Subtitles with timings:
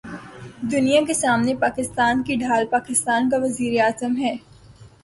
[0.71, 4.35] دنیا کے سامنے پاکستان کی ڈھال پاکستان کا وزیراعظم ہے۔